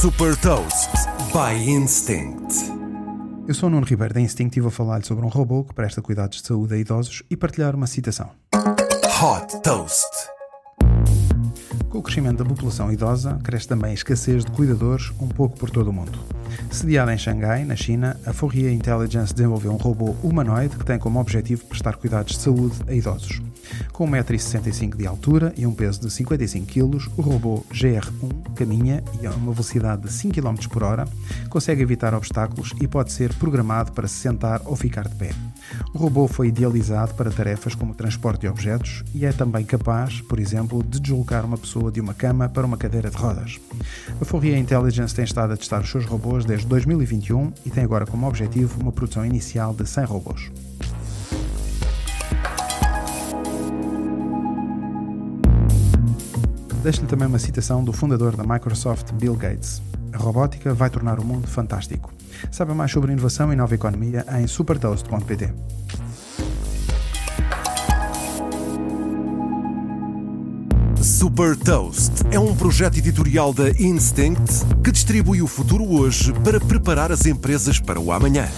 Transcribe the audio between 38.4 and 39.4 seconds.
de objetos e é